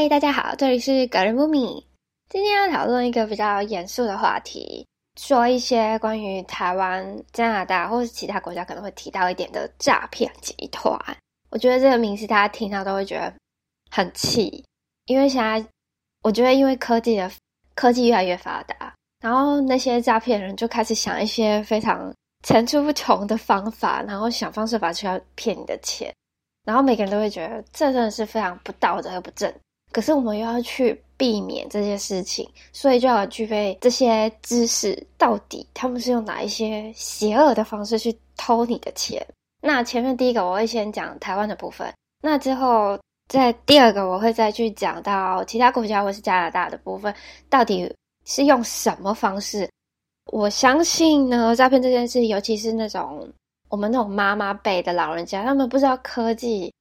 [0.00, 1.84] 嗨，大家好，这里是格人木米。
[2.28, 4.86] 今天要讨论一个比较严肃的话题，
[5.20, 10.96] 说一些关于台湾、加拿大或是其他国家可能会提到一点的诈骗集团。
[11.50, 13.34] 我觉得这个名词大家听到都会觉得
[13.90, 14.64] 很气，
[15.06, 15.66] 因为现在
[16.22, 17.28] 我觉得因为科技的
[17.74, 26.14] 科技越来越发达，然后那些诈骗人就开始想一些非常层出不穷的方法，然后想方设法去要骗你的钱。
[26.64, 29.52] 然后每个人都会觉得这真的是非常不道德又不正，
[29.92, 35.06] 可是我们又要去避免这些事情，所以就要具备这些知识。
[35.16, 39.24] 到底他们是用哪一些邪恶的方式去偷你的钱？
[39.60, 42.98] 那前面第一个我会先讲台湾的部分，那之后
[43.28, 47.14] 在第二个我会再去讲到其他国家或是加拿大的部分，
[47.48, 47.92] 到底
[48.24, 49.68] 是用什么方式？
[50.32, 53.28] 我相信呢，诈骗这件事，尤其是那种。
[53.70, 56.72] 我们那种妈妈辈的老人家，他们不知道科技，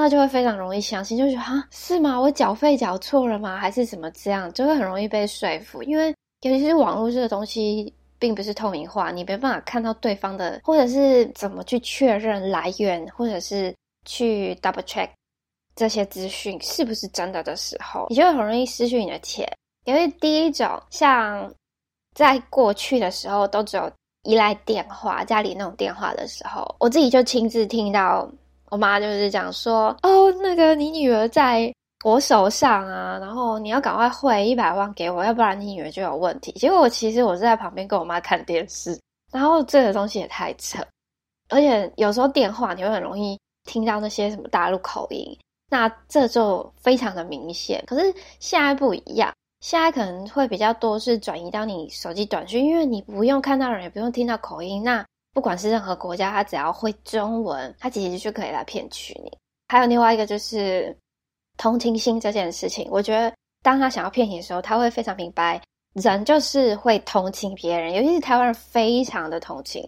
[0.00, 2.20] 那就会非常容易相信，就觉得啊是吗？
[2.20, 3.56] 我缴费缴错了吗？
[3.56, 4.50] 还是怎么这样？
[4.52, 5.82] 就会很容易被说服。
[5.82, 13.74] 因为尤其是网络这个东西，并不是透明化，你没办法看到对方的，或者是怎么去确认来源，或者是
[14.04, 15.08] 去 double check
[15.74, 19.44] 这些资讯是不是真的的时候，你就会很容易失去你的钱。
[19.84, 21.52] 因为第一种，像
[22.14, 23.90] 在过去的时候，都只有。
[24.24, 28.30] 依赖电话，家里那种电话的时候，我自己就亲自听到
[28.70, 31.72] 我妈就是讲说：“哦，那个你女儿在
[32.04, 38.98] 我手上啊，然后你要赶快汇一百万给我，要不然你女儿就有问题。”结果我其实我是在旁边跟我妈看电视，
[39.32, 40.84] 然后这个东西也太扯，
[41.48, 45.38] 而且有时候电话你会很容易听到那些什么大陆口音，
[45.70, 47.82] 那这就非常的明显。
[47.86, 49.32] 可是现在不一样。
[49.60, 54.84] 现在可能会比较多是转移到你手机短讯，因为你不用看到人，也不用听到口音。
[54.84, 55.04] 那
[55.38, 59.30] 不管是任何国家，他只要会中文，他其实就可以来骗取你。
[59.68, 60.92] 还有另外一个就是
[61.56, 65.62] 同情心这件事情，我觉得当他想要骗你的时候，他会非常明白，
[65.92, 69.80] 人就是会同情别人，尤其是台湾人非常的同情。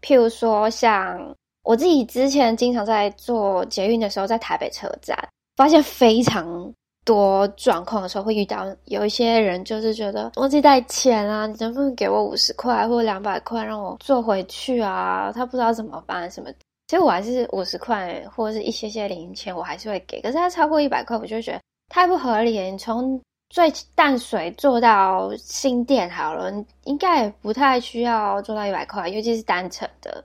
[0.00, 5.14] 譬如说，像我自己之前经常在做捷运的时候，在台北车站
[5.56, 6.72] 发现非常。
[7.10, 15.32] 多状况的时候会遇到有一些人，就是觉得忘记带钱啊，你能不能给我五十块或两百块让我坐回去啊？
[15.34, 16.48] 他不知道怎么办，什么？
[16.86, 20.20] 其实我还是五十块或者是一些些零钱，我还是会给。
[20.20, 22.60] 可是他超过一百块，我就觉得太不合理。
[22.70, 26.52] 你从最淡水坐到新店好了，
[26.84, 30.22] 应该也不太需要做到一百块，尤其是单程的。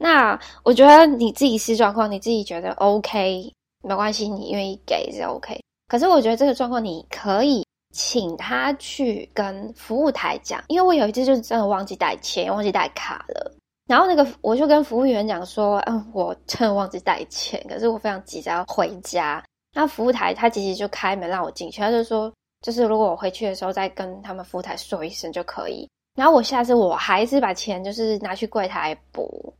[0.00, 3.52] 那我觉得你自己是状况，你自己觉得 OK
[3.84, 5.60] 没关系，你愿意给是 OK。
[5.88, 13.52] 可是我觉得这个状况，你可以请他去跟服务台讲，因为我有一次就是真的忘记带钱，忘记带卡了。
[13.88, 19.42] 然后那个我就跟服务员讲说，嗯，我真的忘记带钱，可是我非常急着要回家。
[19.72, 22.32] 那服务台他其实就开门让我进去，他就说，
[22.62, 25.88] 就是如果我回去的时候再跟他们服务台说一声就可以。
[26.16, 29.54] 然后我下次我还是把钱就是拿去柜台补。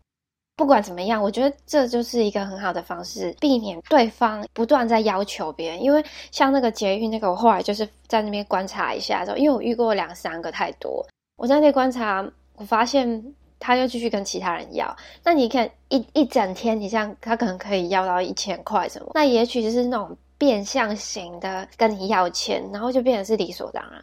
[0.57, 5.83] 不管怎么样，我觉得这就是一个很好的方式，避免对方不断在要求别人。
[5.83, 11.07] 因为像那个捷运那个，我后来就是在那边观察一下之后，因为我遇过两三个太多，
[11.37, 13.23] 我在那观察，我发现
[13.61, 14.97] 他又继续跟其他人要。
[15.23, 24.03] 那你看一一整天，你像他可能可以要到一千块什么，那也许就是那种变相型的跟你要钱，然后就变成是理所当然。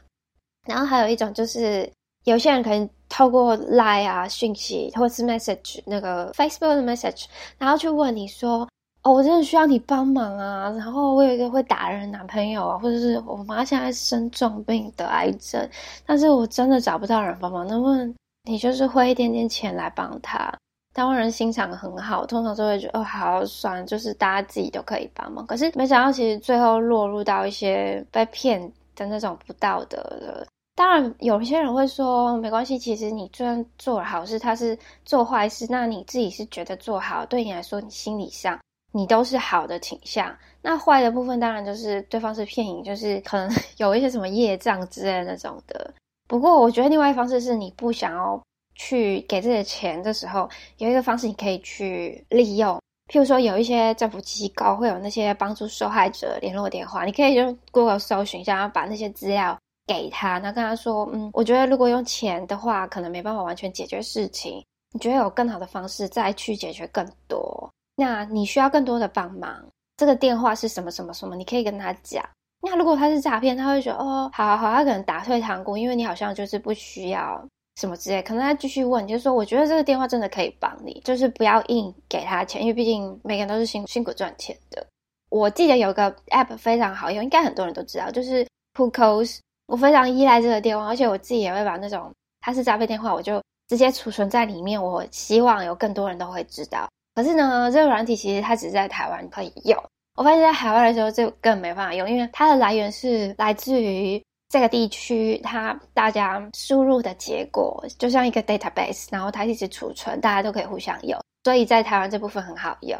[0.67, 1.91] 然后还有一种就是。
[2.25, 7.25] 有些人可能透过 Line 啊讯息，或是 Message 那个 Facebook 的 Message，
[7.59, 8.67] 然后去问你说
[9.03, 10.67] ：“哦，我真的需要你帮忙啊！
[10.71, 15.69] 然后我有一个会打人男朋友啊，或者是我妈现在生重病得癌症，
[16.07, 18.11] 但是我真的找不到人帮忙，能不能
[18.45, 20.51] 你就是汇一点点钱来帮他？”
[20.95, 25.45] 台湾人心肠很好，通常都会觉得哦，好算，就是大家自己都可以帮忙。
[25.45, 28.59] 可是没想到，其实最后落入到一些被骗
[28.95, 30.47] 的那种不道德的。
[30.75, 32.79] 当然，有些人会说没关系。
[32.79, 38.59] 其实你虽然做了好事，他是做坏事，那你自己是觉得做好，对你来说，你心理上
[38.91, 40.35] 你都是好的倾向。
[40.63, 45.93] 那坏的部分，当然就是对方是骗你，就是可能有一些什么业障之类那种的。
[46.27, 48.41] 不过，我觉得另外一方式是你不想要
[48.73, 52.79] 去给这些钱的时候，有一个方式你可以去利用。
[53.11, 59.55] 譬如说，有一些政府机构会有那些帮助受害者联络电话，你可以用 Google 搜寻一下，把那些资料。
[59.85, 64.63] 给他，那跟他说，嗯，我觉得如果用钱的话，可能没办法完全解决事情。
[64.91, 67.69] 你觉得有更好的方式再去解决更多？
[67.95, 69.63] 那你需要更多的帮忙，
[69.97, 71.35] 这个电话是什么什么什么？
[71.35, 72.23] 你可以跟他讲。
[72.61, 77.45] 那如果他是诈骗，他会觉得哦，好好好，他可能打退堂鼓，因为你好像就是不需要
[77.75, 78.21] 什么之类。
[78.21, 84.85] 可能他继续问，就是说，我觉得这个电话真的可以帮你，就是不要硬给他钱，因为毕竟每个人都是辛辛苦赚钱的。
[85.29, 89.41] 我记得有个 app 非常好用，应该很多人都知道，就是 p o c o s
[89.73, 94.79] 我非常依赖这个电话，而且我自己也会把那种它是诈骗电话，我就直接储存在里面。
[94.79, 96.87] 我希望有更多人都会知道。
[97.15, 99.75] 可是呢，这个软体其实它只在台湾可以用。
[100.15, 111.19] 我发现，在海外的时候就更没办法用，因为它的来源是来自于这个地区，它大家输入的结果就像一个 database，然后它一直储存，大家都可以互相用。
[111.43, 112.95] 所以在台湾这部分很好用。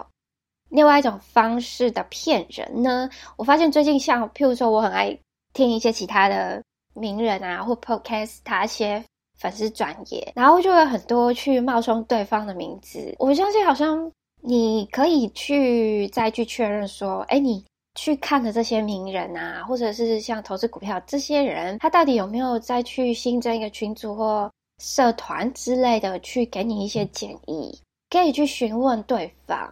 [0.72, 5.16] 另外一种方式的骗人呢，我发现最近像譬如说，我很爱
[5.54, 6.62] 听一些其他的
[6.94, 9.04] 名人啊，或 podcast，他一些
[9.40, 13.16] 粉丝转业，然后就有很多去冒充对方的名字。
[13.20, 14.12] 我相信好像
[14.42, 17.64] 你可以去再去确认说，哎，你
[17.96, 24.52] 去看的这些名人啊，或者是像投资股票这些人，他到底有没有再去新增一个群组或
[24.82, 27.80] 社团之类的，去给你一些建议，
[28.10, 29.72] 可以去询问对方。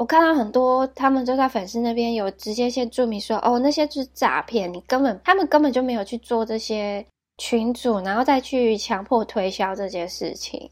[0.00, 7.04] 我看到很多，他们就在粉丝那边有直接先注明说，哦，那些是诈骗，你根本他们根本就没有去做这些
[7.36, 10.70] 群主，然后再去强迫推销这件事情，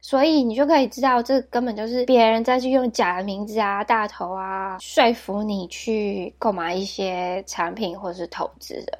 [0.00, 8.96] 所以你就可以知道，这根本就是别人再去用假的名字啊、大头啊，说服你去购买一些产品或是投资的。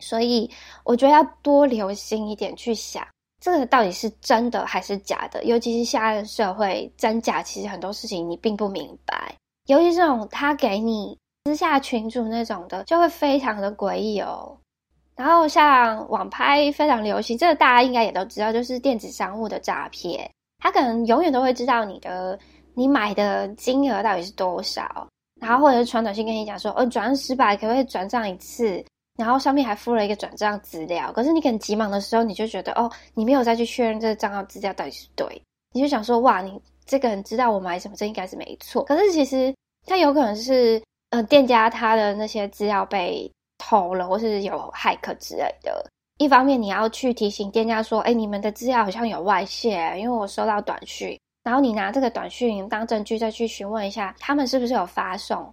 [0.00, 0.50] 所以
[0.82, 3.06] 我觉得要多留心一点去想。
[3.44, 5.44] 这个到底是真的还是假的？
[5.44, 9.34] 尤其是现在的社会，真假其实很多事情你并不明白。
[9.66, 11.14] 尤其这种他给你
[11.44, 14.56] 私下群主那种的，就会非常的诡异哦。
[15.14, 20.26] 然后像网拍非常流行，这个大家应该也都知道，就是电子商务的诈骗。
[20.58, 22.38] 他可能永远都会知道你的
[22.72, 25.06] 你买的金额到底是多少，
[25.38, 28.82] 然后或者是传短信跟你讲说，哦，转失败，可不可以转账一次？
[29.16, 35.40] 然后上面还附了一个转账资料，可是你可能急忙的时候，你就觉得哦，你没有再去确认这个账号资料到底是对，
[35.72, 38.82] 你就想说哇，你这个人知道我买什么，这应该是没错。
[38.82, 39.54] 可是其实
[39.86, 45.86] 他有可能是呃店家他的那些资料被偷了，或是有骇客之类的。
[46.18, 51.16] 一方面你要去提醒店家说，哎，你们的资料好像有外泄，因为我收到短讯。
[51.44, 55.48] 然后你拿这个短讯当证据，再去询问一下他们是不是有发送，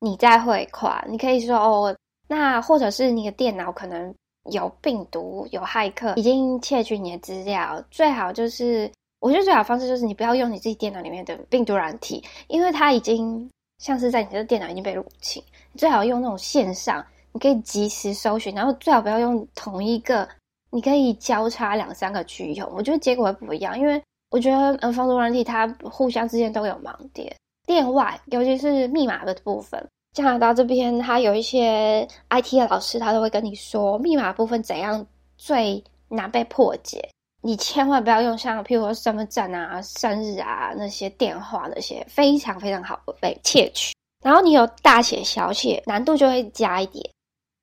[0.00, 1.02] 你再汇款。
[1.08, 1.96] 你可以说哦。
[2.28, 4.14] 那或者是你的电脑可能
[4.52, 7.82] 有病毒、有骇客，已经窃取你的资料。
[7.90, 8.90] 最好就是，
[9.20, 13.48] 我觉得最好方式就是你不要用你自己电脑里面的病毒软体，因为它已经
[13.78, 15.42] 像是在你的电脑已经被入侵。
[15.72, 20.28] 你最好用那种线上，你可以及时搜寻，然后最好不要用同一个，
[20.70, 22.70] 你可以交叉两三个去用。
[22.74, 27.34] 我觉得结果会不一样，因为我觉得呃，防毒软体它互相之间都有盲点，
[27.66, 29.82] 电外尤其是密码的部分。
[30.18, 35.06] 加拿大这边，他有一些 IT 的老师，他都会跟你说密码部分怎样
[35.36, 37.08] 最难被破解。
[37.40, 43.94] 你千万不要用像譬如说身份证啊、生日啊那些电话那些，非常非常好被窃取。
[44.24, 47.08] 然后你有大写小写，难度就会加一点。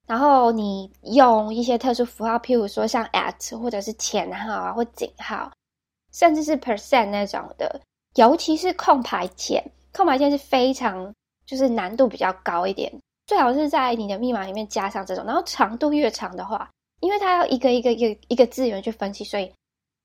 [0.08, 5.52] 然后你用一些特殊符号，譬如说像 at 或者是前号啊或井号，
[6.14, 7.82] 甚至是 percent 那种的，
[8.16, 9.62] 尤其是空白键，
[9.92, 11.14] 空白键是非常。
[11.46, 12.92] 就是难度比较高一点，
[13.28, 16.70] 最好是在你的密码里面加上这种，然后长度越长的话，
[17.02, 19.52] 因为它要一个一个一个一个字源去分析，所以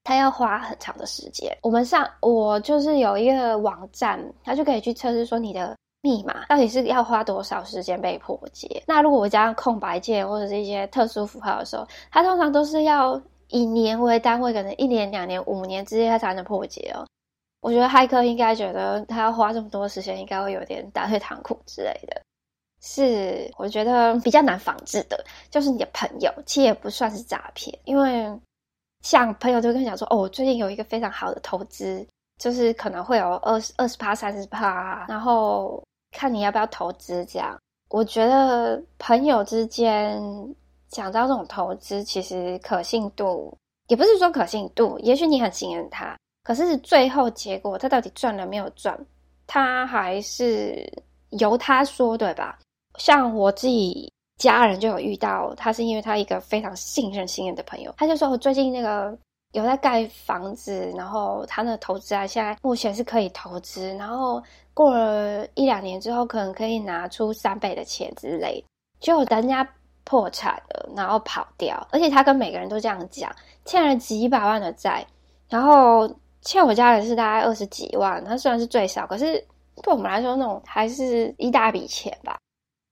[0.05, 1.57] 它要花很长的时间。
[1.63, 8.83] 我们上我就是有一个网站，它就可以去测试说你的密码到底是要花多少时间被破解。
[8.87, 17.05] 那如果我加上空白键或者是一些特殊符号的时候，它通常都是要以年为单位，可能一年、两年、五年之间它才能破解哦。
[17.61, 22.23] 我觉得骇客应该觉得他要花这么多时间，应该会有点打退堂鼓之类的。
[22.83, 28.27] 是我觉得比较难防治的，就是你的朋友，其实也不算是诈骗，因为
[29.03, 32.07] 像朋友就跟你讲说，哦，我最近有一个非常好的投资，
[32.39, 37.55] 就是可能会有二十二十趴、三十趴，然后看你要不要投资这样。
[37.91, 40.19] 我觉得朋友之间
[40.89, 43.55] 讲到这种投资，其实可信度
[43.89, 46.17] 也不是说可信度，也许你很信任他。
[46.43, 48.99] 可是最后结果，他到底赚了没有赚？
[49.47, 50.89] 他还是
[51.31, 52.59] 由他说对吧？
[52.99, 59.17] 像我自己家人就有遇到，他是因为他一个非常信任、信任的朋友，他就说我最近那个
[59.53, 64.43] 有在盖房子，然后他那投资啊，现在目前是可以投资，然后
[64.73, 68.65] 过了一两年之后，可能可以拿出三倍的钱之类，
[69.01, 69.69] 就人家
[70.05, 75.05] 破产了，然后跑掉，而且他跟每个人都这样讲，欠了几百万的债，
[75.49, 76.09] 然后。
[76.43, 79.35] 欠我家人是大概二十几万，他虽然是最少，可是
[79.83, 82.39] 对我们来说，那种还是一大笔钱吧。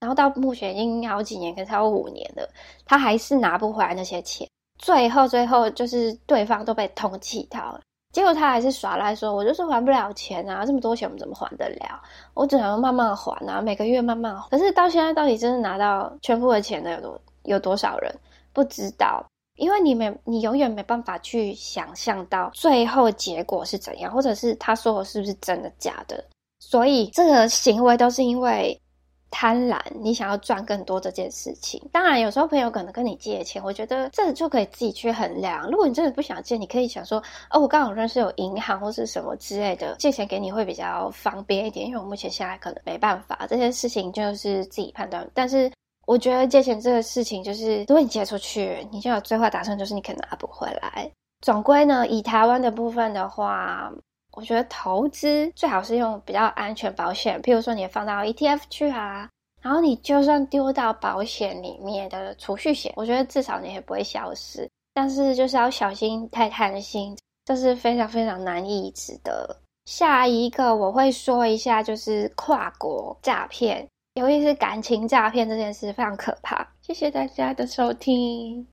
[0.00, 2.48] 然后到目前已经好几年，可能超过五年了，
[2.86, 4.48] 他还是拿不回来那些钱。
[4.78, 7.80] 最后，最后就是对方都被通缉到了，
[8.12, 12.00] 结果他还是耍赖说：“我就是还不了钱啊，这么多钱我们怎么还得了？
[12.34, 14.48] 我只能慢慢还啊，每个月慢慢还。
[14.50, 18.14] 可是到现在，到底真的拿到全部的钱的有多有多少人
[18.52, 19.24] 不知道？
[19.58, 26.24] 因为你没，你永远没办法去想象到最后结果是怎样，或者是他说的是不是真的假的。
[26.58, 28.80] 所以这个行为都是因为。”
[29.30, 35.70] 贪婪，你想要赚更多这件事情，当然有时候朋友可能跟你借钱，我觉得这就可以自己去衡量。
[35.70, 41.86] 如果你真的不想借，你可以想说，哦，我刚好认识有银行或是什么之类的，借钱给你会比较方便一点。
[41.86, 45.30] 因为我目前现在可能没办法，这些事情就是自己判断。
[45.34, 45.70] 但是
[46.08, 51.10] 我觉得借钱这个事情，就是如果你借出去，你就有最坏打算就是你可能拿不回来。
[51.42, 53.92] 总归呢，以台湾的部分的话。
[54.32, 59.28] 我觉得投资最好是用比较安全保险，譬如说你放到 ETF 去啊，
[59.60, 64.70] 然后你就算丢到保险里面的储蓄险，我觉得至少你也不会消失。
[64.94, 69.56] 但是就是要小心太贪心，这是非常非常难抑制的。
[69.86, 73.84] 下一个我会说一下，就是跨国诈骗，
[74.18, 76.66] 尤其是感情诈骗这件事非常可怕。
[76.80, 78.66] 谢谢大家的收听。